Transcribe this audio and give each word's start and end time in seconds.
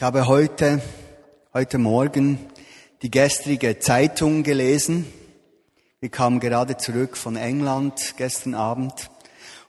Ich 0.00 0.02
habe 0.02 0.28
heute, 0.28 0.80
heute 1.52 1.76
Morgen 1.76 2.38
die 3.02 3.10
gestrige 3.10 3.80
Zeitung 3.80 4.44
gelesen. 4.44 5.04
Wir 6.00 6.08
kamen 6.08 6.40
gerade 6.40 6.78
zurück 6.78 7.18
von 7.18 7.36
England 7.36 8.14
gestern 8.16 8.54
Abend. 8.54 9.10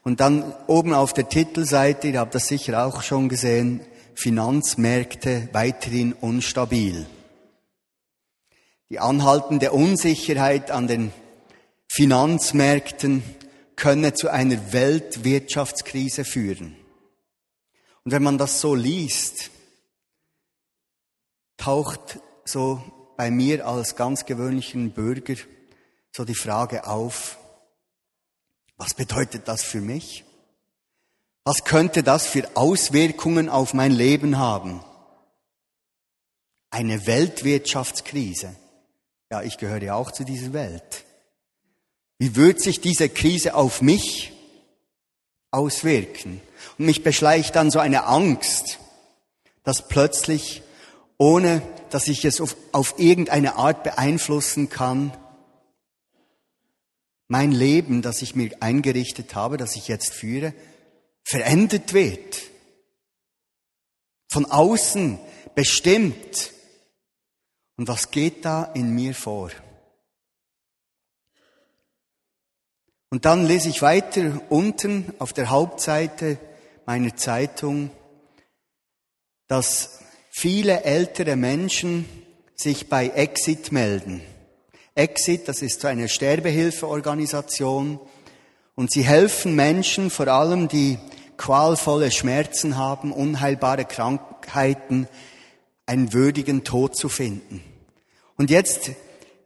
Und 0.02 0.20
dann 0.20 0.54
oben 0.68 0.94
auf 0.94 1.12
der 1.12 1.28
Titelseite, 1.28 2.08
ihr 2.08 2.18
habt 2.18 2.34
das 2.34 2.48
sicher 2.48 2.86
auch 2.86 3.02
schon 3.02 3.28
gesehen, 3.28 3.82
Finanzmärkte 4.14 5.50
weiterhin 5.52 6.14
unstabil. 6.14 7.04
Die 8.88 9.00
anhaltende 9.00 9.72
Unsicherheit 9.72 10.70
an 10.70 10.86
den 10.86 11.12
Finanzmärkten 11.88 13.22
könne 13.76 14.14
zu 14.14 14.30
einer 14.30 14.72
Weltwirtschaftskrise 14.72 16.24
führen. 16.24 16.74
Und 18.04 18.12
wenn 18.12 18.22
man 18.22 18.38
das 18.38 18.62
so 18.62 18.74
liest, 18.74 19.50
taucht 21.62 22.18
so 22.44 22.82
bei 23.16 23.30
mir 23.30 23.68
als 23.68 23.94
ganz 23.94 24.26
gewöhnlichen 24.26 24.90
Bürger 24.90 25.36
so 26.10 26.24
die 26.24 26.34
Frage 26.34 26.88
auf, 26.88 27.38
was 28.76 28.94
bedeutet 28.94 29.46
das 29.46 29.62
für 29.62 29.80
mich? 29.80 30.24
Was 31.44 31.62
könnte 31.62 32.02
das 32.02 32.26
für 32.26 32.48
Auswirkungen 32.56 33.48
auf 33.48 33.74
mein 33.74 33.92
Leben 33.92 34.38
haben? 34.38 34.82
Eine 36.70 37.06
Weltwirtschaftskrise. 37.06 38.56
Ja, 39.30 39.42
ich 39.42 39.56
gehöre 39.56 39.82
ja 39.82 39.94
auch 39.94 40.10
zu 40.10 40.24
dieser 40.24 40.52
Welt. 40.52 41.04
Wie 42.18 42.34
wird 42.34 42.60
sich 42.60 42.80
diese 42.80 43.08
Krise 43.08 43.54
auf 43.54 43.82
mich 43.82 44.32
auswirken? 45.52 46.40
Und 46.76 46.86
mich 46.86 47.04
beschleicht 47.04 47.54
dann 47.54 47.70
so 47.70 47.78
eine 47.78 48.04
Angst, 48.06 48.80
dass 49.62 49.86
plötzlich 49.86 50.62
ohne 51.18 51.62
dass 51.90 52.08
ich 52.08 52.24
es 52.24 52.40
auf, 52.40 52.56
auf 52.72 52.98
irgendeine 52.98 53.56
Art 53.56 53.82
beeinflussen 53.82 54.68
kann. 54.68 55.16
Mein 57.28 57.52
Leben, 57.52 58.02
das 58.02 58.22
ich 58.22 58.34
mir 58.34 58.50
eingerichtet 58.60 59.34
habe, 59.34 59.56
das 59.56 59.76
ich 59.76 59.88
jetzt 59.88 60.12
führe, 60.12 60.54
verändert 61.24 61.92
wird. 61.92 62.42
Von 64.28 64.46
außen 64.46 65.18
bestimmt. 65.54 66.52
Und 67.76 67.88
was 67.88 68.10
geht 68.10 68.44
da 68.44 68.64
in 68.74 68.94
mir 68.94 69.14
vor? 69.14 69.50
Und 73.10 73.26
dann 73.26 73.46
lese 73.46 73.68
ich 73.68 73.82
weiter 73.82 74.40
unten 74.48 75.12
auf 75.18 75.34
der 75.34 75.50
Hauptseite 75.50 76.38
meiner 76.86 77.14
Zeitung, 77.14 77.90
dass 79.48 80.01
viele 80.34 80.82
ältere 80.84 81.36
Menschen 81.36 82.06
sich 82.54 82.88
bei 82.88 83.08
Exit 83.08 83.70
melden. 83.70 84.22
Exit, 84.94 85.46
das 85.46 85.60
ist 85.62 85.82
so 85.82 85.88
eine 85.88 86.08
Sterbehilfeorganisation 86.08 88.00
und 88.74 88.90
sie 88.90 89.02
helfen 89.02 89.54
Menschen, 89.54 90.10
vor 90.10 90.28
allem 90.28 90.68
die 90.68 90.98
qualvolle 91.36 92.10
Schmerzen 92.10 92.78
haben, 92.78 93.12
unheilbare 93.12 93.84
Krankheiten, 93.84 95.06
einen 95.84 96.12
würdigen 96.14 96.64
Tod 96.64 96.96
zu 96.96 97.10
finden. 97.10 97.62
Und 98.36 98.50
jetzt 98.50 98.90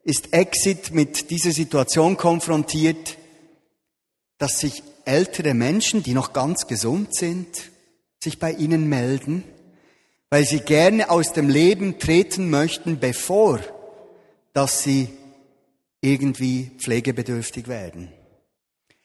ist 0.04 0.32
Exit 0.32 0.92
mit 0.92 1.30
dieser 1.30 1.50
Situation 1.50 2.16
konfrontiert, 2.16 3.18
dass 4.38 4.60
sich 4.60 4.84
ältere 5.04 5.54
Menschen, 5.54 6.04
die 6.04 6.14
noch 6.14 6.32
ganz 6.32 6.68
gesund 6.68 7.14
sind, 7.14 7.48
sich 8.22 8.38
bei 8.38 8.52
ihnen 8.52 8.88
melden 8.88 9.42
weil 10.30 10.44
sie 10.44 10.60
gerne 10.60 11.10
aus 11.10 11.32
dem 11.32 11.48
Leben 11.48 11.98
treten 11.98 12.50
möchten, 12.50 12.98
bevor 12.98 13.60
dass 14.52 14.82
sie 14.82 15.10
irgendwie 16.00 16.70
pflegebedürftig 16.78 17.68
werden. 17.68 18.10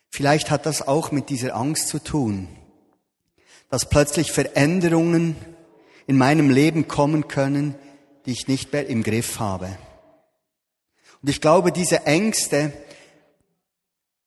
Vielleicht 0.10 0.50
hat 0.50 0.66
das 0.66 0.82
auch 0.82 1.12
mit 1.12 1.30
dieser 1.30 1.56
Angst 1.56 1.90
zu 1.90 2.00
tun, 2.00 2.48
dass 3.70 3.90
plötzlich 3.90 4.32
Veränderungen 4.32 5.36
in 6.08 6.18
meinem 6.18 6.50
Leben 6.50 6.88
kommen 6.88 7.28
können, 7.28 7.76
die 8.26 8.32
ich 8.32 8.48
nicht 8.48 8.72
mehr 8.72 8.88
im 8.88 9.04
Griff 9.04 9.40
habe. 9.40 9.78
Und 11.22 11.30
ich 11.30 11.42
glaube, 11.42 11.72
diese 11.72 12.06
Ängste, 12.06 12.72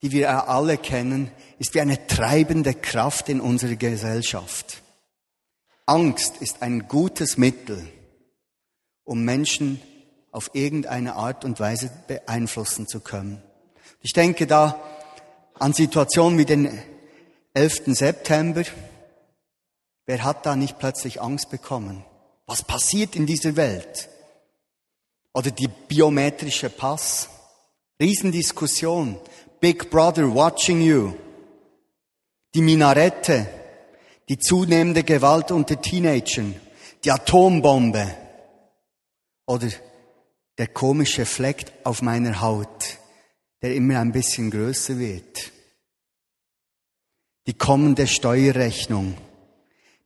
die 0.02 0.12
wir 0.12 0.48
alle 0.48 0.76
kennen, 0.76 1.30
ist 1.58 1.74
wie 1.74 1.80
eine 1.80 2.06
treibende 2.06 2.74
Kraft 2.74 3.28
in 3.30 3.40
unserer 3.40 3.76
Gesellschaft. 3.76 4.82
Angst 5.86 6.38
ist 6.40 6.62
ein 6.62 6.88
gutes 6.88 7.36
Mittel, 7.36 7.86
um 9.04 9.24
Menschen 9.24 9.80
auf 10.32 10.50
irgendeine 10.54 11.14
Art 11.14 11.44
und 11.44 11.60
Weise 11.60 11.90
beeinflussen 12.08 12.88
zu 12.88 13.00
können. 13.00 13.42
Ich 14.00 14.12
denke 14.12 14.46
da 14.46 14.82
an 15.54 15.72
Situationen 15.72 16.38
wie 16.38 16.46
den 16.46 16.78
11. 17.52 17.82
September. 17.86 18.64
Wer 20.06 20.24
hat 20.24 20.46
da 20.46 20.56
nicht 20.56 20.78
plötzlich 20.78 21.20
Angst 21.20 21.50
bekommen? 21.50 22.04
Was 22.46 22.62
passiert 22.62 23.14
in 23.14 23.26
dieser 23.26 23.56
Welt? 23.56 24.08
Oder 25.34 25.50
die 25.50 25.68
biometrische 25.68 26.70
Pass. 26.70 27.28
Riesendiskussion. 28.00 29.18
Big 29.60 29.90
Brother 29.90 30.34
watching 30.34 30.80
you. 30.80 31.12
Die 32.54 32.62
Minarette 32.62 33.46
die 34.28 34.38
zunehmende 34.38 35.02
Gewalt 35.02 35.50
unter 35.50 35.80
Teenagern, 35.80 36.54
die 37.04 37.10
Atombombe 37.10 38.14
oder 39.46 39.68
der 40.58 40.68
komische 40.68 41.26
Fleck 41.26 41.66
auf 41.84 42.00
meiner 42.02 42.40
Haut, 42.40 42.98
der 43.62 43.74
immer 43.74 43.98
ein 43.98 44.12
bisschen 44.12 44.50
größer 44.50 44.98
wird. 44.98 45.52
Die 47.46 47.54
kommende 47.54 48.06
Steuerrechnung, 48.06 49.16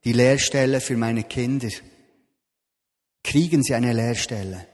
die 0.04 0.12
Lehrstelle 0.12 0.80
für 0.80 0.96
meine 0.96 1.22
Kinder. 1.22 1.68
Kriegen 3.22 3.62
sie 3.62 3.74
eine 3.74 3.92
Lehrstelle? 3.92 4.66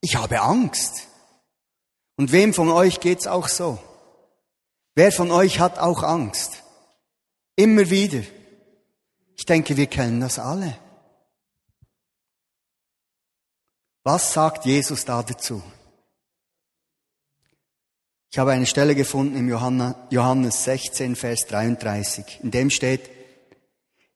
Ich 0.00 0.16
habe 0.16 0.40
Angst. 0.40 1.08
Und 2.16 2.32
wem 2.32 2.54
von 2.54 2.70
euch 2.70 3.00
geht's 3.00 3.26
auch 3.26 3.48
so? 3.48 3.78
Wer 4.94 5.12
von 5.12 5.30
euch 5.30 5.60
hat 5.60 5.78
auch 5.78 6.02
Angst? 6.02 6.62
Immer 7.56 7.90
wieder. 7.90 8.22
Ich 9.36 9.44
denke, 9.44 9.76
wir 9.76 9.86
kennen 9.86 10.20
das 10.20 10.38
alle. 10.38 10.78
Was 14.02 14.32
sagt 14.32 14.64
Jesus 14.64 15.04
da 15.04 15.22
dazu? 15.22 15.62
Ich 18.30 18.38
habe 18.38 18.52
eine 18.52 18.66
Stelle 18.66 18.94
gefunden 18.94 19.36
im 19.36 19.48
Johannes 19.48 20.64
16, 20.64 21.16
Vers 21.16 21.46
33, 21.48 22.40
in 22.42 22.50
dem 22.50 22.70
steht, 22.70 23.10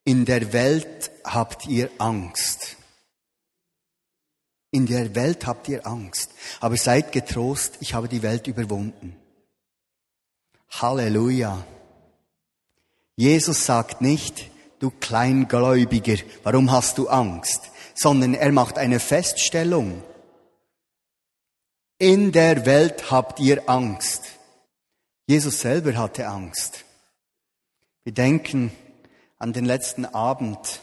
in 0.04 0.24
der 0.24 0.52
Welt 0.52 1.10
habt 1.24 1.66
ihr 1.66 1.90
Angst. 1.98 2.76
In 4.70 4.86
der 4.86 5.14
Welt 5.14 5.46
habt 5.46 5.68
ihr 5.68 5.86
Angst. 5.86 6.30
Aber 6.60 6.76
seid 6.76 7.12
getrost, 7.12 7.78
ich 7.80 7.94
habe 7.94 8.08
die 8.08 8.22
Welt 8.22 8.46
überwunden. 8.46 9.16
Halleluja. 10.70 11.64
Jesus 13.16 13.66
sagt 13.66 14.00
nicht, 14.00 14.50
du 14.80 14.90
Kleingläubiger, 14.90 16.16
warum 16.42 16.72
hast 16.72 16.98
du 16.98 17.08
Angst? 17.08 17.70
Sondern 17.94 18.34
er 18.34 18.50
macht 18.50 18.78
eine 18.78 18.98
Feststellung. 18.98 20.02
In 21.98 22.32
der 22.32 22.66
Welt 22.66 23.10
habt 23.10 23.38
ihr 23.38 23.68
Angst. 23.68 24.24
Jesus 25.26 25.60
selber 25.60 25.96
hatte 25.96 26.26
Angst. 26.26 26.84
Wir 28.04 28.14
denken 28.14 28.72
an 29.38 29.52
den 29.52 29.66
letzten 29.66 30.06
Abend, 30.06 30.80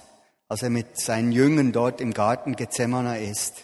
als 0.48 0.62
er 0.62 0.70
mit 0.70 1.00
seinen 1.00 1.32
Jüngern 1.32 1.72
dort 1.72 2.00
im 2.00 2.14
Garten 2.14 2.56
Gethsemane 2.56 3.20
ist. 3.20 3.64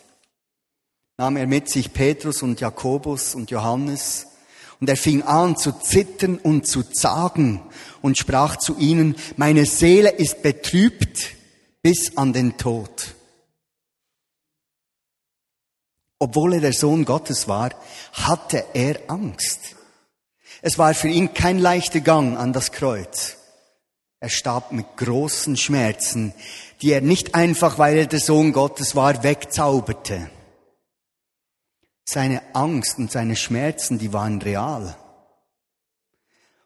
Nahm 1.17 1.37
er 1.37 1.45
mit 1.45 1.69
sich 1.69 1.93
Petrus 1.93 2.41
und 2.41 2.59
Jakobus 2.59 3.35
und 3.35 3.51
Johannes 3.51 4.32
und 4.83 4.89
er 4.89 4.97
fing 4.97 5.21
an 5.21 5.55
zu 5.55 5.71
zittern 5.71 6.37
und 6.37 6.67
zu 6.67 6.83
zagen 6.83 7.61
und 8.01 8.17
sprach 8.17 8.57
zu 8.57 8.77
ihnen, 8.77 9.15
meine 9.37 9.65
Seele 9.65 10.09
ist 10.09 10.43
betrübt 10.43 11.37
bis 11.81 12.17
an 12.17 12.33
den 12.33 12.57
Tod. 12.57 13.15
Obwohl 16.19 16.55
er 16.55 16.59
der 16.59 16.73
Sohn 16.73 17.05
Gottes 17.05 17.47
war, 17.47 17.69
hatte 18.11 18.65
er 18.73 18.99
Angst. 19.07 19.77
Es 20.61 20.77
war 20.77 20.93
für 20.93 21.07
ihn 21.07 21.33
kein 21.33 21.59
leichter 21.59 22.01
Gang 22.01 22.37
an 22.37 22.51
das 22.51 22.73
Kreuz. 22.73 23.37
Er 24.19 24.27
starb 24.27 24.73
mit 24.73 24.97
großen 24.97 25.55
Schmerzen, 25.55 26.33
die 26.81 26.91
er 26.91 26.99
nicht 26.99 27.35
einfach, 27.35 27.77
weil 27.77 27.99
er 27.99 28.07
der 28.07 28.19
Sohn 28.19 28.51
Gottes 28.51 28.97
war, 28.97 29.23
wegzauberte. 29.23 30.29
Seine 32.05 32.55
Angst 32.55 32.97
und 32.97 33.11
seine 33.11 33.35
Schmerzen, 33.35 33.97
die 33.97 34.13
waren 34.13 34.41
real. 34.41 34.95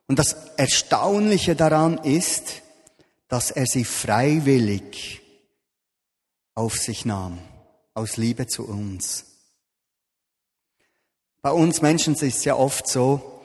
Und 0.08 0.20
das 0.20 0.34
Erstaunliche 0.58 1.56
daran 1.56 1.98
ist, 1.98 2.62
dass 3.28 3.52
er 3.52 3.66
sie 3.66 3.84
freiwillig 3.84 5.22
auf 6.56 6.76
sich 6.76 7.06
nahm, 7.06 7.40
aus 7.94 8.18
Liebe 8.18 8.48
zu 8.48 8.68
uns. 8.68 9.26
Bei 11.42 11.52
uns 11.52 11.82
Menschen 11.82 12.14
ist 12.16 12.24
es 12.24 12.46
ja 12.46 12.56
oft 12.56 12.88
so, 12.88 13.42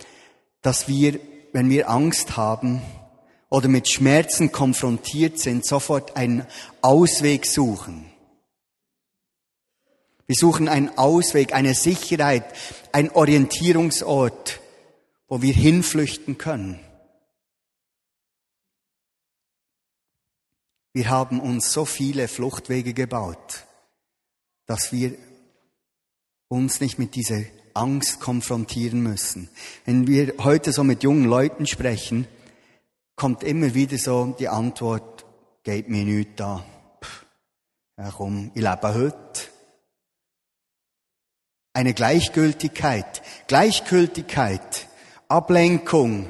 dass 0.63 0.89
wir, 0.89 1.21
wenn 1.53 1.69
wir 1.69 1.91
Angst 1.91 2.37
haben 2.37 2.81
oder 3.51 3.69
mit 3.69 3.89
Schmerzen 3.89 4.51
konfrontiert 4.51 5.39
sind, 5.39 5.67
sofort 5.67 6.17
einen 6.17 6.47
Ausweg 6.81 7.45
suchen. 7.45 8.12
Wir 10.33 10.39
suchen 10.39 10.67
einen 10.67 10.97
Ausweg, 10.97 11.53
eine 11.53 11.75
Sicherheit, 11.75 12.47
einen 12.91 13.11
Orientierungsort, 13.11 14.63
wo 15.29 15.43
wir 15.43 15.53
hinflüchten 15.53 16.39
können. 16.39 16.81
Wir 20.95 21.11
haben 21.11 21.39
uns 21.39 21.71
so 21.71 21.85
viele 21.85 22.29
Fluchtwege 22.29 22.95
gebaut, 22.95 23.67
dass 24.65 24.91
wir 24.91 25.15
uns 26.49 26.81
nicht 26.81 26.99
mit 26.99 27.15
dieser 27.15 27.43
Angst 27.75 28.19
konfrontieren 28.19 29.03
müssen. 29.03 29.51
Wenn 29.85 30.07
wir 30.07 30.33
heute 30.39 30.73
so 30.73 30.83
mit 30.83 31.03
jungen 31.03 31.27
Leuten 31.27 31.67
sprechen, 31.67 32.27
kommt 33.17 33.45
immer 33.45 33.75
wieder 33.75 33.99
so 33.99 34.35
die 34.39 34.49
Antwort, 34.49 35.27
geht 35.63 35.91
mir 35.91 36.07
nichts 36.07 36.33
da. 36.37 36.65
Ja 37.99 38.09
ich 38.09 38.63
lebe 38.63 38.95
heute. 38.95 39.52
Eine 41.75 41.95
Gleichgültigkeit, 41.95 43.23
Gleichgültigkeit, 43.47 44.89
Ablenkung, 45.29 46.29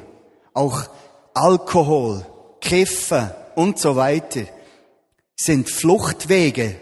auch 0.53 0.89
Alkohol, 1.33 2.25
Kiffen 2.61 3.29
und 3.55 3.77
so 3.77 3.95
weiter 3.95 4.43
sind 5.35 5.69
Fluchtwege, 5.69 6.75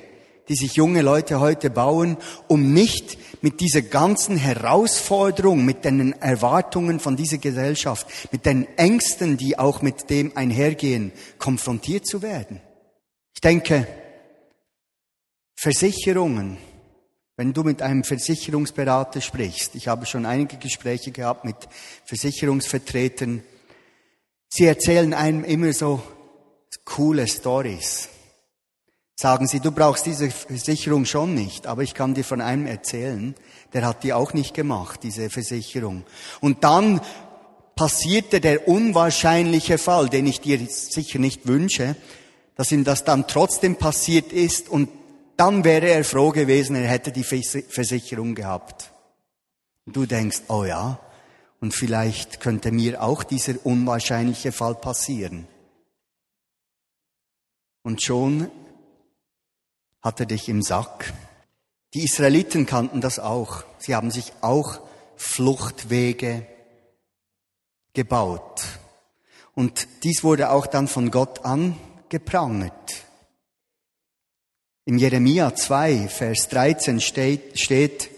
die 0.47 0.55
sich 0.55 0.75
junge 0.75 1.01
Leute 1.01 1.39
heute 1.39 1.69
bauen, 1.69 2.17
um 2.47 2.73
nicht 2.73 3.17
mit 3.41 3.61
dieser 3.61 3.81
ganzen 3.81 4.37
Herausforderung, 4.37 5.65
mit 5.65 5.85
den 5.85 6.13
Erwartungen 6.21 6.99
von 6.99 7.15
dieser 7.15 7.37
Gesellschaft, 7.37 8.05
mit 8.31 8.45
den 8.45 8.67
Ängsten, 8.77 9.37
die 9.37 9.57
auch 9.57 9.81
mit 9.81 10.09
dem 10.09 10.35
einhergehen, 10.35 11.11
konfrontiert 11.37 12.05
zu 12.05 12.21
werden. 12.21 12.61
Ich 13.33 13.41
denke, 13.41 13.87
Versicherungen, 15.55 16.57
wenn 17.37 17.53
du 17.53 17.63
mit 17.63 17.81
einem 17.81 18.03
Versicherungsberater 18.03 19.21
sprichst, 19.21 19.75
ich 19.75 19.87
habe 19.87 20.05
schon 20.05 20.25
einige 20.25 20.57
Gespräche 20.57 21.11
gehabt 21.11 21.45
mit 21.45 21.55
Versicherungsvertretern, 22.05 23.43
sie 24.49 24.65
erzählen 24.65 25.13
einem 25.13 25.43
immer 25.43 25.73
so 25.73 26.01
coole 26.85 27.27
Stories 27.27 28.09
sagen 29.21 29.47
sie, 29.47 29.59
du 29.59 29.71
brauchst 29.71 30.07
diese 30.07 30.31
Versicherung 30.31 31.05
schon 31.05 31.35
nicht, 31.35 31.67
aber 31.67 31.83
ich 31.83 31.93
kann 31.93 32.15
dir 32.15 32.23
von 32.23 32.41
einem 32.41 32.65
erzählen, 32.65 33.35
der 33.71 33.85
hat 33.85 34.03
die 34.03 34.13
auch 34.13 34.33
nicht 34.33 34.55
gemacht, 34.55 35.01
diese 35.03 35.29
Versicherung. 35.29 36.03
Und 36.41 36.63
dann 36.63 36.99
passierte 37.75 38.41
der 38.41 38.67
unwahrscheinliche 38.67 39.77
Fall, 39.77 40.09
den 40.09 40.25
ich 40.25 40.41
dir 40.41 40.59
sicher 40.67 41.19
nicht 41.19 41.47
wünsche, 41.47 41.95
dass 42.55 42.71
ihm 42.71 42.83
das 42.83 43.03
dann 43.03 43.27
trotzdem 43.27 43.75
passiert 43.75 44.33
ist 44.33 44.69
und 44.69 44.89
dann 45.37 45.63
wäre 45.63 45.89
er 45.89 46.03
froh 46.03 46.29
gewesen, 46.29 46.75
er 46.75 46.87
hätte 46.87 47.11
die 47.11 47.23
Versicherung 47.23 48.35
gehabt. 48.35 48.91
Und 49.85 49.95
du 49.95 50.05
denkst, 50.05 50.43
oh 50.47 50.63
ja, 50.63 50.99
und 51.59 51.73
vielleicht 51.73 52.39
könnte 52.39 52.71
mir 52.71 53.03
auch 53.03 53.23
dieser 53.23 53.65
unwahrscheinliche 53.65 54.51
Fall 54.51 54.75
passieren. 54.75 55.47
Und 57.83 58.03
schon 58.03 58.49
hat 60.01 60.19
er 60.19 60.25
dich 60.25 60.49
im 60.49 60.61
Sack. 60.61 61.13
Die 61.93 62.03
Israeliten 62.03 62.65
kannten 62.65 63.01
das 63.01 63.19
auch. 63.19 63.63
Sie 63.77 63.95
haben 63.95 64.11
sich 64.11 64.33
auch 64.41 64.79
Fluchtwege 65.15 66.47
gebaut. 67.93 68.63
Und 69.53 69.87
dies 70.03 70.23
wurde 70.23 70.49
auch 70.49 70.65
dann 70.65 70.87
von 70.87 71.11
Gott 71.11 71.45
angeprangert. 71.45 73.00
In 74.91 74.97
Jeremia 74.97 75.55
2, 75.55 76.09
Vers 76.09 76.49
13 76.49 76.99
steht, 76.99 77.57
steht, 77.57 78.09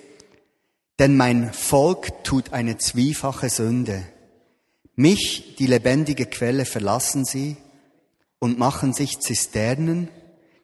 denn 0.98 1.16
mein 1.16 1.54
Volk 1.54 2.24
tut 2.24 2.52
eine 2.52 2.80
zwiefache 2.80 3.48
Sünde. 3.52 4.04
Mich, 4.96 5.56
die 5.58 5.68
lebendige 5.68 6.26
Quelle, 6.26 6.66
verlassen 6.66 7.26
sie 7.26 7.58
und 8.40 8.58
machen 8.58 8.92
sich 8.92 9.20
Zisternen, 9.20 10.10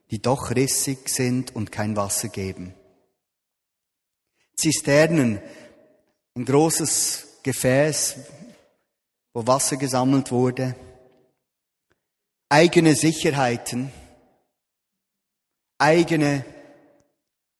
die 0.09 0.19
doch 0.19 0.49
rissig 0.49 1.09
sind 1.09 1.55
und 1.55 1.71
kein 1.71 1.95
Wasser 1.95 2.29
geben. 2.29 2.73
Zisternen, 4.55 5.39
ein 6.33 6.43
großes 6.43 7.41
Gefäß, 7.43 8.15
wo 9.35 9.45
Wasser 9.45 9.77
gesammelt 9.77 10.31
wurde, 10.31 10.75
eigene 12.49 12.95
Sicherheiten, 12.95 13.91
eigene 15.79 16.45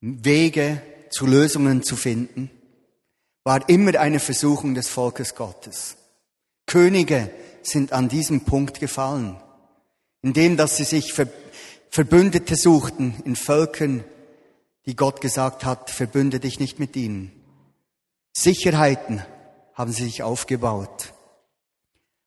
Wege 0.01 0.81
zu 1.09 1.25
Lösungen 1.25 1.83
zu 1.83 1.95
finden, 1.95 2.51
war 3.43 3.67
immer 3.67 3.99
eine 3.99 4.19
Versuchung 4.19 4.75
des 4.75 4.87
Volkes 4.89 5.33
Gottes. 5.33 5.97
Könige 6.67 7.31
sind 7.63 7.93
an 7.93 8.09
diesem 8.09 8.41
Punkt 8.41 8.79
gefallen, 8.79 9.41
indem 10.21 10.55
dass 10.55 10.77
sie 10.77 10.83
sich 10.83 11.13
Verbündete 11.89 12.55
suchten 12.55 13.15
in 13.25 13.35
Völkern, 13.35 14.03
die 14.85 14.95
Gott 14.95 15.21
gesagt 15.21 15.65
hat, 15.65 15.89
verbünde 15.89 16.39
dich 16.39 16.59
nicht 16.59 16.79
mit 16.79 16.95
ihnen. 16.95 17.31
Sicherheiten 18.31 19.23
haben 19.73 19.91
sie 19.91 20.03
sich 20.03 20.23
aufgebaut. 20.23 21.13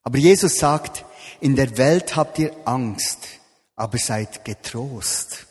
Aber 0.01 0.17
Jesus 0.17 0.57
sagt, 0.57 1.05
in 1.39 1.55
der 1.55 1.77
Welt 1.77 2.15
habt 2.15 2.39
ihr 2.39 2.53
Angst, 2.65 3.19
aber 3.75 3.97
seid 3.97 4.43
getrost. 4.43 5.47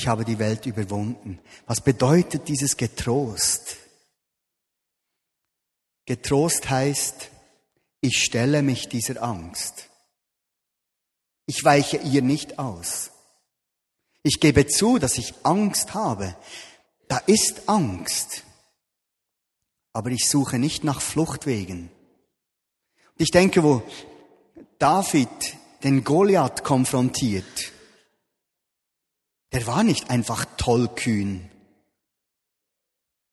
Ich 0.00 0.08
habe 0.08 0.24
die 0.24 0.38
Welt 0.38 0.64
überwunden. 0.64 1.38
Was 1.66 1.82
bedeutet 1.82 2.48
dieses 2.48 2.78
Getrost? 2.78 3.76
Getrost 6.06 6.70
heißt, 6.70 7.28
ich 8.00 8.24
stelle 8.24 8.62
mich 8.62 8.88
dieser 8.88 9.22
Angst. 9.22 9.90
Ich 11.44 11.62
weiche 11.64 11.98
ihr 11.98 12.22
nicht 12.22 12.58
aus. 12.58 13.10
Ich 14.22 14.40
gebe 14.40 14.66
zu, 14.66 14.98
dass 14.98 15.18
ich 15.18 15.34
Angst 15.42 15.92
habe. 15.92 16.34
Da 17.06 17.18
ist 17.18 17.68
Angst. 17.68 18.44
Aber 19.92 20.08
ich 20.08 20.30
suche 20.30 20.58
nicht 20.58 20.82
nach 20.82 21.02
Fluchtwegen. 21.02 21.90
Und 21.90 23.20
ich 23.20 23.32
denke, 23.32 23.62
wo 23.62 23.82
David 24.78 25.58
den 25.84 26.04
Goliath 26.04 26.64
konfrontiert, 26.64 27.74
der 29.52 29.66
war 29.66 29.82
nicht 29.82 30.10
einfach 30.10 30.44
tollkühn. 30.56 31.50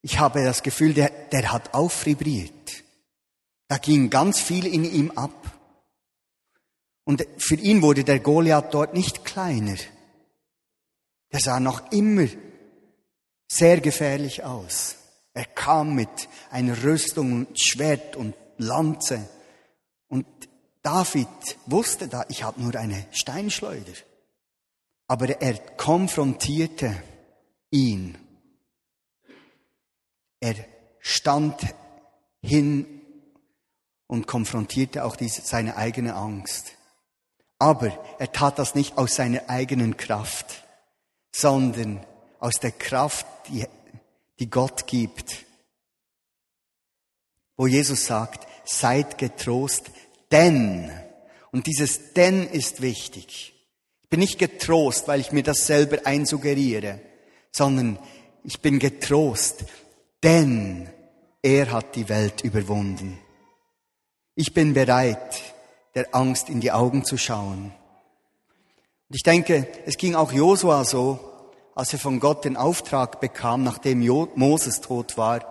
Ich 0.02 0.20
habe 0.20 0.44
das 0.44 0.64
Gefühl, 0.64 0.94
der, 0.94 1.10
der 1.10 1.52
hat 1.52 1.74
aufvibriert. 1.74 2.84
Da 3.68 3.78
ging 3.78 4.10
ganz 4.10 4.40
viel 4.40 4.66
in 4.66 4.84
ihm 4.84 5.12
ab. 5.12 5.52
Und 7.04 7.26
für 7.38 7.56
ihn 7.56 7.82
wurde 7.82 8.04
der 8.04 8.20
Goliath 8.20 8.74
dort 8.74 8.94
nicht 8.94 9.26
kleiner. 9.26 9.76
Der 11.32 11.40
sah 11.40 11.60
noch 11.60 11.92
immer 11.92 12.28
sehr 13.48 13.80
gefährlich 13.80 14.44
aus. 14.44 14.96
Er 15.34 15.46
kam 15.46 15.96
mit 15.96 16.10
einer 16.50 16.84
Rüstung 16.84 17.32
und 17.34 17.62
Schwert 17.62 18.16
und 18.16 18.34
Lanze. 18.58 19.28
Und 20.08 20.26
David 20.82 21.28
wusste 21.66 22.08
da, 22.08 22.26
ich 22.30 22.44
habe 22.44 22.62
nur 22.62 22.76
eine 22.76 23.06
Steinschleuder. 23.12 23.94
Aber 25.08 25.42
er 25.42 25.58
konfrontierte 25.78 26.96
ihn. 27.72 28.18
Er 30.40 30.56
stand 31.00 31.56
hin 32.42 32.86
und 34.08 34.28
konfrontierte 34.28 35.04
auch 35.06 35.16
diese, 35.16 35.42
seine 35.42 35.78
eigene 35.78 36.16
Angst. 36.16 36.74
Aber 37.60 37.92
er 38.20 38.32
tat 38.32 38.60
das 38.60 38.76
nicht 38.76 38.98
aus 38.98 39.16
seiner 39.16 39.50
eigenen 39.50 39.98
Kraft 39.98 40.68
sondern 41.38 42.04
aus 42.40 42.56
der 42.60 42.72
Kraft, 42.72 43.26
die, 43.48 43.66
die 44.40 44.50
Gott 44.50 44.88
gibt. 44.88 45.46
Wo 47.56 47.68
Jesus 47.68 48.06
sagt, 48.06 48.48
seid 48.66 49.18
getrost, 49.18 49.92
denn, 50.32 50.92
und 51.52 51.68
dieses 51.68 52.14
denn 52.14 52.48
ist 52.48 52.82
wichtig. 52.82 53.54
Ich 54.08 54.10
bin 54.10 54.22
nicht 54.22 54.40
getrost, 54.40 55.10
weil 55.10 55.20
ich 55.20 55.34
mir 55.34 55.44
das 55.44 55.68
selber 55.68 55.98
einsuggeriere, 56.06 57.02
sondern 57.52 58.00
ich 58.42 58.62
bin 58.62 58.80
getrost, 58.80 59.66
denn 60.24 60.88
er 61.42 61.74
hat 61.74 61.98
die 61.98 62.08
Welt 62.08 62.42
überwunden. 62.42 63.20
Ich 64.34 64.54
bin 64.54 64.74
bereit, 64.74 65.42
der 65.94 66.16
Angst 66.16 66.48
in 66.48 66.62
die 66.62 66.72
Augen 66.72 67.04
zu 67.04 67.18
schauen. 67.18 67.74
Und 69.10 69.16
ich 69.16 69.24
denke, 69.24 69.68
es 69.86 69.98
ging 69.98 70.16
auch 70.16 70.32
Josua 70.32 70.86
so, 70.86 71.20
als 71.76 71.92
er 71.92 72.00
von 72.00 72.22
Gott 72.22 72.46
den 72.46 72.56
Auftrag 72.56 73.20
bekam, 73.20 73.64
nachdem 73.64 74.00
Moses 74.36 74.80
tot 74.80 75.18
war, 75.18 75.42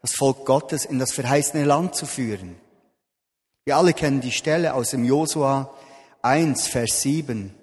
das 0.00 0.14
Volk 0.14 0.46
Gottes 0.46 0.86
in 0.86 0.98
das 0.98 1.12
verheißene 1.12 1.64
Land 1.64 1.94
zu 1.94 2.06
führen. 2.06 2.56
Wir 3.66 3.76
alle 3.76 3.92
kennen 3.92 4.22
die 4.22 4.32
Stelle 4.32 4.72
aus 4.72 4.92
dem 4.92 5.04
Josua 5.04 5.70
1, 6.22 6.68
Vers 6.68 7.02
7, 7.02 7.54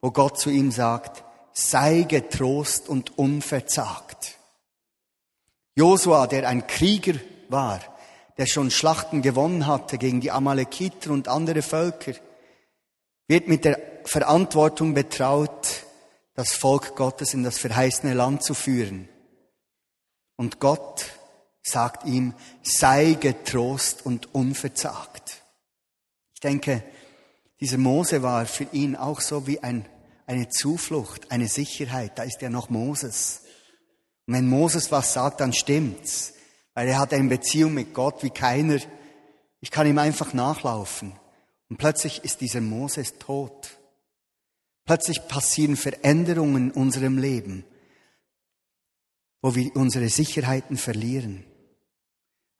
wo 0.00 0.10
Gott 0.10 0.38
zu 0.38 0.50
ihm 0.50 0.70
sagt, 0.70 1.24
sei 1.52 2.02
getrost 2.02 2.88
und 2.88 3.18
unverzagt. 3.18 4.38
Josua, 5.74 6.26
der 6.26 6.48
ein 6.48 6.66
Krieger 6.66 7.14
war, 7.48 7.80
der 8.36 8.46
schon 8.46 8.70
Schlachten 8.70 9.22
gewonnen 9.22 9.66
hatte 9.66 9.98
gegen 9.98 10.20
die 10.20 10.30
Amalekiter 10.30 11.10
und 11.10 11.28
andere 11.28 11.62
Völker, 11.62 12.12
wird 13.26 13.48
mit 13.48 13.64
der 13.64 13.80
Verantwortung 14.04 14.94
betraut, 14.94 15.84
das 16.34 16.52
Volk 16.52 16.94
Gottes 16.94 17.34
in 17.34 17.42
das 17.42 17.58
verheißene 17.58 18.14
Land 18.14 18.44
zu 18.44 18.54
führen. 18.54 19.08
Und 20.36 20.60
Gott 20.60 21.06
sagt 21.62 22.06
ihm, 22.06 22.34
sei 22.62 23.14
getrost 23.14 24.06
und 24.06 24.34
unverzagt. 24.34 25.42
Ich 26.34 26.40
denke, 26.40 26.84
dieser 27.60 27.78
Mose 27.78 28.22
war 28.22 28.46
für 28.46 28.66
ihn 28.72 28.94
auch 28.94 29.20
so 29.20 29.46
wie 29.46 29.60
ein, 29.60 29.86
eine 30.26 30.48
Zuflucht, 30.48 31.30
eine 31.30 31.48
Sicherheit. 31.48 32.18
Da 32.18 32.22
ist 32.22 32.40
ja 32.40 32.50
noch 32.50 32.70
Moses. 32.70 33.42
Und 34.26 34.34
wenn 34.34 34.48
Moses 34.48 34.92
was 34.92 35.12
sagt, 35.12 35.40
dann 35.40 35.52
stimmt's. 35.52 36.34
Weil 36.74 36.88
er 36.88 36.98
hat 36.98 37.12
eine 37.12 37.28
Beziehung 37.28 37.74
mit 37.74 37.94
Gott 37.94 38.22
wie 38.22 38.30
keiner. 38.30 38.78
Ich 39.60 39.70
kann 39.70 39.86
ihm 39.86 39.98
einfach 39.98 40.34
nachlaufen. 40.34 41.12
Und 41.68 41.78
plötzlich 41.78 42.24
ist 42.24 42.40
dieser 42.40 42.60
Moses 42.60 43.18
tot. 43.18 43.78
Plötzlich 44.84 45.26
passieren 45.26 45.76
Veränderungen 45.76 46.70
in 46.70 46.70
unserem 46.70 47.18
Leben, 47.18 47.64
wo 49.42 49.54
wir 49.54 49.74
unsere 49.76 50.08
Sicherheiten 50.08 50.76
verlieren. 50.76 51.44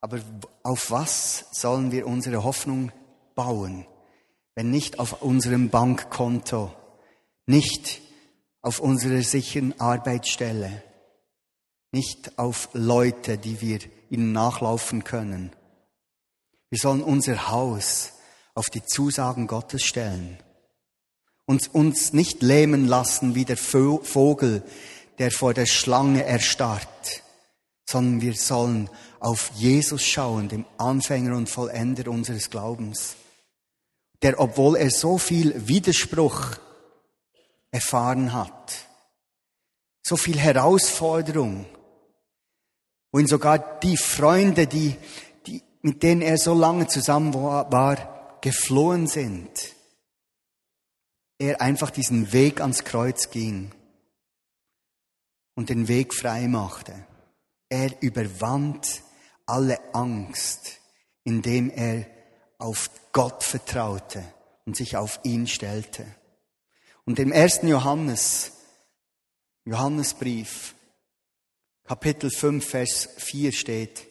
Aber 0.01 0.21
auf 0.63 0.91
was 0.91 1.47
sollen 1.53 1.91
wir 1.91 2.07
unsere 2.07 2.45
Hoffnung 2.45 2.93
bauen, 3.35 3.87
wenn 4.59 4.73
nicht 4.73 4.99
auf 4.99 5.23
unserem 5.23 5.71
Bankkonto, 5.71 6.75
nicht 7.47 8.01
auf 8.61 8.81
unserer 8.81 9.23
sicheren 9.23 9.79
Arbeitsstelle, 9.79 10.83
nicht 11.93 12.41
auf 12.41 12.69
Leute, 12.73 13.39
die 13.39 13.61
wir 13.61 13.79
ihnen 14.11 14.33
nachlaufen 14.33 15.05
können. 15.05 15.53
Wir 16.71 16.81
sollen 16.81 17.05
unser 17.05 17.53
Haus 17.53 18.15
auf 18.57 18.69
die 18.69 18.83
Zusagen 18.83 19.47
Gottes 19.47 19.85
stellen 19.85 20.39
und 21.47 21.73
uns 21.73 22.13
nicht 22.13 22.43
lähmen 22.43 22.89
lassen 22.89 23.37
wie 23.37 23.45
der 23.45 23.57
Vogel, 23.57 24.65
der 25.21 25.31
vor 25.31 25.55
der 25.55 25.67
Schlange 25.67 26.25
erstarrt, 26.25 27.23
sondern 27.89 28.23
wir 28.23 28.35
sollen 28.35 28.91
auf 29.21 29.53
Jesus 29.55 30.03
schauen, 30.03 30.49
dem 30.49 30.65
Anfänger 30.79 31.37
und 31.37 31.49
Vollender 31.49 32.11
unseres 32.11 32.51
Glaubens, 32.51 33.15
der, 34.23 34.41
obwohl 34.41 34.77
er 34.77 34.91
so 34.91 35.19
viel 35.19 35.69
Widerspruch 35.69 36.57
erfahren 37.71 38.33
hat, 38.33 38.87
so 40.03 40.17
viel 40.17 40.39
Herausforderung, 40.39 41.67
wo 43.13 43.19
ihn 43.19 43.27
sogar 43.27 43.81
die 43.81 43.97
Freunde, 43.97 44.67
die, 44.67 44.97
die, 45.47 45.63
mit 45.83 46.03
denen 46.03 46.23
er 46.23 46.39
so 46.39 46.55
lange 46.55 46.87
zusammen 46.87 47.35
war, 47.35 48.39
geflohen 48.41 49.07
sind, 49.07 49.51
er 51.39 51.61
einfach 51.61 51.91
diesen 51.91 52.33
Weg 52.33 52.61
ans 52.61 52.85
Kreuz 52.85 53.31
ging 53.31 53.73
und 55.55 55.71
den 55.71 55.89
Weg 55.89 56.15
frei 56.15 56.49
machte. 56.49 57.07
Er 57.69 58.03
überwand 58.03 59.03
alle 59.47 59.95
Angst, 59.95 60.81
indem 61.25 61.71
er 61.71 62.07
auf 62.59 62.91
Gott 63.13 63.43
vertraute 63.45 64.23
und 64.67 64.77
sich 64.77 64.97
auf 64.97 65.21
ihn 65.23 65.47
stellte. 65.47 66.07
Und 67.05 67.19
im 67.19 67.33
ersten 67.33 67.69
Johannes, 67.69 68.53
Johannesbrief, 69.65 70.75
Kapitel 71.85 72.31
5, 72.31 72.65
Vers 72.65 73.09
4 73.17 73.53
steht, 73.53 74.07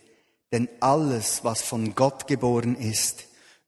denn 0.51 0.68
alles, 0.80 1.44
was 1.44 1.62
von 1.62 1.94
Gott 1.94 2.27
geboren 2.27 2.75
ist, 2.75 3.25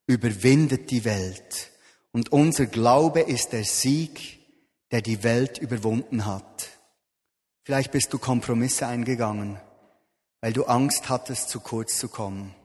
überwindet 0.07 0.89
die 0.91 1.05
Welt. 1.05 1.71
Und 2.11 2.31
unser 2.31 2.65
Glaube 2.65 3.21
ist 3.21 3.51
der 3.51 3.65
Sieg, 3.65 4.39
der 4.91 5.01
die 5.01 5.23
Welt 5.23 5.59
überwunden 5.59 6.25
hat. 6.25 6.69
Vielleicht 7.63 7.91
bist 7.91 8.11
du 8.13 8.17
Kompromisse 8.17 8.87
eingegangen 8.87 9.59
weil 10.41 10.53
du 10.53 10.65
Angst 10.65 11.09
hattest, 11.09 11.49
zu 11.49 11.59
kurz 11.59 11.97
zu 11.97 12.07
kommen. 12.07 12.55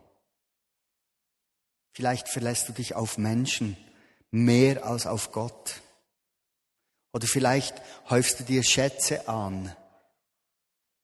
Vielleicht 1.95 2.29
verlässt 2.29 2.69
du 2.69 2.73
dich 2.73 2.97
auf 2.97 3.19
Menschen 3.19 3.77
mehr 4.33 4.85
als 4.85 5.07
auf 5.07 5.31
Gott. 5.31 5.81
Oder 7.13 7.29
vielleicht 7.29 7.81
häufst 8.11 8.41
du 8.41 8.45
dir 8.45 8.65
Schätze 8.65 9.29
an, 9.29 9.75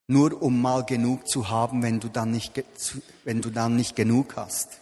nur 0.09 0.43
um 0.43 0.61
mal 0.61 0.85
genug 0.85 1.29
zu 1.29 1.49
haben, 1.49 1.85
wenn 1.85 2.01
du 2.01 2.09
dann 2.09 2.33
nicht, 2.33 2.53
wenn 3.23 3.41
du 3.41 3.51
dann 3.51 3.77
nicht 3.77 3.95
genug 3.95 4.35
hast. 4.37 4.81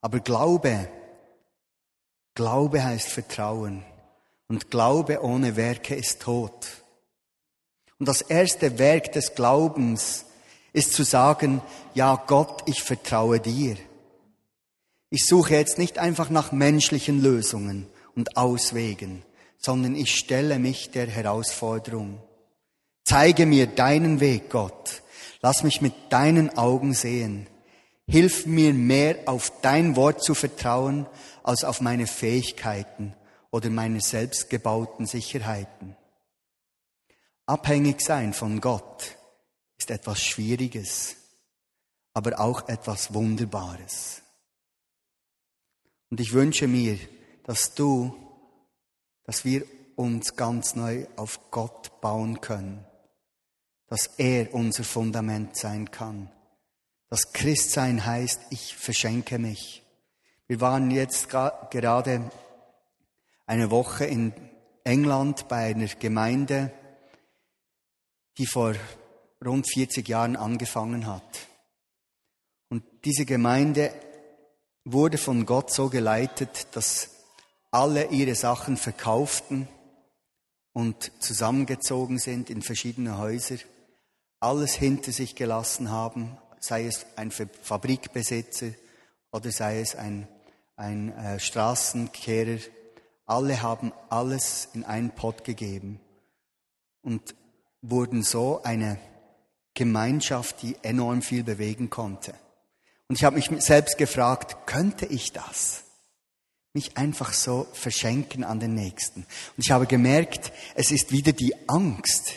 Aber 0.00 0.20
Glaube, 0.20 0.88
Glaube 2.34 2.84
heißt 2.84 3.08
Vertrauen. 3.08 3.84
Und 4.46 4.70
Glaube 4.70 5.24
ohne 5.24 5.56
Werke 5.56 5.96
ist 5.96 6.22
tot. 6.22 6.84
Und 7.98 8.06
das 8.06 8.20
erste 8.20 8.78
Werk 8.78 9.10
des 9.10 9.34
Glaubens 9.34 10.26
ist 10.76 10.92
zu 10.92 11.04
sagen, 11.04 11.62
ja 11.94 12.22
Gott, 12.26 12.62
ich 12.66 12.82
vertraue 12.82 13.40
dir. 13.40 13.76
Ich 15.08 15.24
suche 15.26 15.54
jetzt 15.54 15.78
nicht 15.78 15.98
einfach 15.98 16.28
nach 16.28 16.52
menschlichen 16.52 17.22
Lösungen 17.22 17.86
und 18.14 18.36
Auswegen, 18.36 19.22
sondern 19.56 19.94
ich 19.94 20.14
stelle 20.14 20.58
mich 20.58 20.90
der 20.90 21.06
Herausforderung. 21.06 22.20
Zeige 23.04 23.46
mir 23.46 23.66
deinen 23.66 24.20
Weg, 24.20 24.50
Gott. 24.50 25.02
Lass 25.40 25.62
mich 25.62 25.80
mit 25.80 25.94
deinen 26.10 26.58
Augen 26.58 26.92
sehen. 26.92 27.46
Hilf 28.06 28.44
mir 28.44 28.74
mehr 28.74 29.20
auf 29.24 29.50
dein 29.62 29.96
Wort 29.96 30.22
zu 30.22 30.34
vertrauen, 30.34 31.06
als 31.42 31.64
auf 31.64 31.80
meine 31.80 32.06
Fähigkeiten 32.06 33.14
oder 33.50 33.70
meine 33.70 34.02
selbstgebauten 34.02 35.06
Sicherheiten. 35.06 35.96
Abhängig 37.46 38.02
sein 38.02 38.34
von 38.34 38.60
Gott 38.60 39.16
ist 39.86 39.92
etwas 39.92 40.20
Schwieriges, 40.20 41.14
aber 42.12 42.40
auch 42.40 42.68
etwas 42.68 43.14
Wunderbares. 43.14 44.20
Und 46.10 46.20
ich 46.20 46.32
wünsche 46.32 46.66
mir, 46.66 46.98
dass 47.44 47.74
du, 47.74 48.16
dass 49.22 49.44
wir 49.44 49.64
uns 49.94 50.34
ganz 50.34 50.74
neu 50.74 51.06
auf 51.14 51.52
Gott 51.52 52.00
bauen 52.00 52.40
können, 52.40 52.84
dass 53.86 54.08
er 54.18 54.52
unser 54.52 54.82
Fundament 54.82 55.56
sein 55.56 55.88
kann. 55.92 56.32
Das 57.08 57.32
Christsein 57.32 58.04
heißt, 58.04 58.40
ich 58.50 58.74
verschenke 58.74 59.38
mich. 59.38 59.84
Wir 60.48 60.60
waren 60.60 60.90
jetzt 60.90 61.28
gerade 61.28 62.28
eine 63.46 63.70
Woche 63.70 64.04
in 64.04 64.32
England 64.82 65.46
bei 65.46 65.66
einer 65.66 65.86
Gemeinde, 65.86 66.72
die 68.36 68.46
vor 68.46 68.74
rund 69.44 69.66
40 69.70 70.08
Jahren 70.08 70.36
angefangen 70.36 71.06
hat. 71.06 71.46
Und 72.68 72.82
diese 73.04 73.24
Gemeinde 73.24 73.92
wurde 74.84 75.18
von 75.18 75.46
Gott 75.46 75.72
so 75.72 75.88
geleitet, 75.88 76.68
dass 76.72 77.10
alle 77.70 78.06
ihre 78.06 78.34
Sachen 78.34 78.76
verkauften 78.76 79.68
und 80.72 81.10
zusammengezogen 81.20 82.18
sind 82.18 82.50
in 82.50 82.62
verschiedene 82.62 83.18
Häuser, 83.18 83.56
alles 84.40 84.74
hinter 84.74 85.12
sich 85.12 85.34
gelassen 85.34 85.90
haben, 85.90 86.36
sei 86.60 86.86
es 86.86 87.06
ein 87.16 87.30
Fabrikbesitzer 87.30 88.72
oder 89.32 89.50
sei 89.50 89.80
es 89.80 89.94
ein, 89.94 90.28
ein 90.76 91.16
äh, 91.16 91.40
Straßenkehrer. 91.40 92.58
Alle 93.24 93.62
haben 93.62 93.92
alles 94.08 94.68
in 94.74 94.84
einen 94.84 95.10
Pott 95.10 95.44
gegeben. 95.44 96.00
Und 97.02 97.34
wurden 97.82 98.22
so 98.22 98.62
eine 98.62 98.98
Gemeinschaft, 99.76 100.62
die 100.62 100.74
enorm 100.82 101.22
viel 101.22 101.44
bewegen 101.44 101.88
konnte. 101.88 102.34
Und 103.08 103.16
ich 103.16 103.24
habe 103.24 103.36
mich 103.36 103.48
selbst 103.62 103.96
gefragt, 103.98 104.66
könnte 104.66 105.06
ich 105.06 105.32
das? 105.32 105.84
Mich 106.72 106.96
einfach 106.96 107.32
so 107.32 107.68
verschenken 107.72 108.42
an 108.42 108.58
den 108.58 108.74
Nächsten. 108.74 109.20
Und 109.20 109.64
ich 109.64 109.70
habe 109.70 109.86
gemerkt, 109.86 110.52
es 110.74 110.90
ist 110.90 111.12
wieder 111.12 111.32
die 111.32 111.54
Angst, 111.68 112.32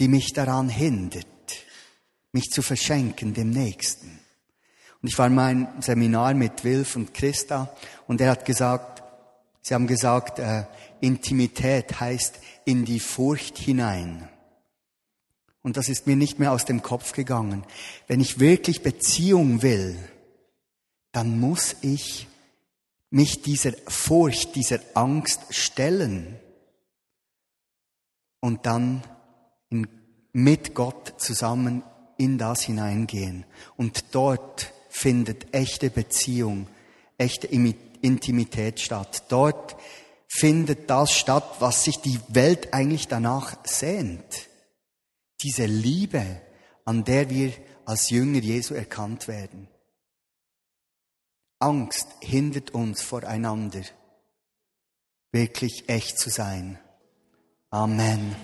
die 0.00 0.08
mich 0.08 0.32
daran 0.32 0.70
hindert, 0.70 1.26
mich 2.32 2.44
zu 2.50 2.62
verschenken 2.62 3.34
dem 3.34 3.50
Nächsten. 3.50 4.18
Und 5.02 5.08
ich 5.08 5.18
war 5.18 5.26
in 5.26 5.34
meinem 5.34 5.68
Seminar 5.80 6.32
mit 6.34 6.64
Wilf 6.64 6.96
und 6.96 7.12
Christa 7.12 7.76
und 8.06 8.20
er 8.20 8.30
hat 8.30 8.44
gesagt, 8.44 9.02
Sie 9.68 9.74
haben 9.74 9.86
gesagt, 9.86 10.38
äh, 10.38 10.64
Intimität 11.00 12.00
heißt 12.00 12.40
in 12.64 12.86
die 12.86 13.00
Furcht 13.00 13.58
hinein. 13.58 14.26
Und 15.68 15.76
das 15.76 15.90
ist 15.90 16.06
mir 16.06 16.16
nicht 16.16 16.38
mehr 16.38 16.52
aus 16.52 16.64
dem 16.64 16.80
Kopf 16.80 17.12
gegangen. 17.12 17.62
Wenn 18.06 18.22
ich 18.22 18.38
wirklich 18.38 18.80
Beziehung 18.80 19.60
will, 19.60 19.98
dann 21.12 21.38
muss 21.38 21.76
ich 21.82 22.26
mich 23.10 23.42
dieser 23.42 23.72
Furcht, 23.86 24.56
dieser 24.56 24.78
Angst 24.94 25.42
stellen 25.50 26.40
und 28.40 28.64
dann 28.64 29.02
in, 29.68 29.86
mit 30.32 30.74
Gott 30.74 31.20
zusammen 31.20 31.82
in 32.16 32.38
das 32.38 32.62
hineingehen. 32.62 33.44
Und 33.76 34.14
dort 34.14 34.72
findet 34.88 35.52
echte 35.54 35.90
Beziehung, 35.90 36.66
echte 37.18 37.46
Intimität 37.46 38.80
statt. 38.80 39.24
Dort 39.28 39.76
findet 40.28 40.88
das 40.88 41.12
statt, 41.12 41.56
was 41.58 41.84
sich 41.84 41.98
die 42.00 42.18
Welt 42.28 42.72
eigentlich 42.72 43.06
danach 43.06 43.58
sehnt. 43.64 44.47
Diese 45.42 45.66
Liebe, 45.66 46.42
an 46.84 47.04
der 47.04 47.30
wir 47.30 47.52
als 47.84 48.10
Jünger 48.10 48.40
Jesu 48.40 48.74
erkannt 48.74 49.28
werden. 49.28 49.68
Angst 51.60 52.08
hindert 52.20 52.70
uns 52.70 53.02
voreinander, 53.02 53.82
wirklich 55.32 55.88
echt 55.88 56.18
zu 56.18 56.30
sein. 56.30 56.78
Amen. 57.70 58.34